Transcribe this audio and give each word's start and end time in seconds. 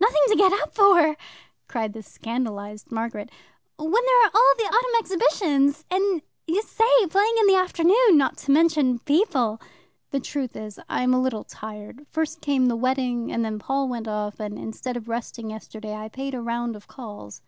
"Nothing 0.00 0.22
to 0.28 0.36
get 0.36 0.54
up 0.58 0.74
for?" 0.74 1.18
cried 1.68 1.92
the 1.92 2.02
scandalized 2.02 2.90
Margaret. 2.90 3.28
"When 3.76 3.90
there 3.92 4.24
are 4.24 4.30
all 4.32 4.54
the 4.56 4.64
autumn 4.64 4.96
exhibitions, 4.98 5.84
and 5.90 6.22
Ysaye 6.50 7.10
playing 7.10 7.34
in 7.40 7.46
the 7.46 7.56
afternoon! 7.60 8.16
Not 8.16 8.38
to 8.38 8.52
mention 8.52 9.00
people." 9.00 9.60
"The 10.12 10.20
truth 10.20 10.56
is, 10.56 10.80
I 10.88 11.02
am 11.02 11.12
a 11.12 11.20
little 11.20 11.44
tired. 11.44 12.06
First 12.10 12.40
came 12.40 12.68
the 12.68 12.74
wedding, 12.74 13.30
and 13.30 13.44
then 13.44 13.58
Paul 13.58 13.86
went 13.86 14.08
off, 14.08 14.40
and, 14.40 14.58
instead 14.58 14.96
of 14.96 15.08
resting 15.10 15.50
yesterday, 15.50 15.94
I 15.94 16.08
paid 16.08 16.32
a 16.34 16.40
round 16.40 16.74
of 16.74 16.86
calls." 16.88 17.42